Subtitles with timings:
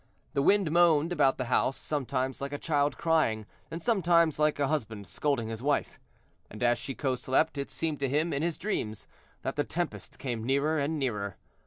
[0.33, 4.67] The wind moaned about the house, sometimes like a child crying, and sometimes like a
[4.67, 5.99] husband scolding his wife;
[6.49, 9.05] and as Chicot slept, it seemed to him, in his dreams,
[9.43, 11.37] that the tempest came nearer and nearer.